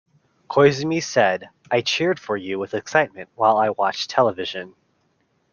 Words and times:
Koizumi 0.49 0.99
said, 0.99 1.49
I 1.69 1.81
cheered 1.81 2.19
for 2.19 2.35
you 2.35 2.57
with 2.57 2.73
excitement 2.73 3.29
while 3.35 3.57
I 3.57 3.69
watched 3.69 4.09
television. 4.09 4.73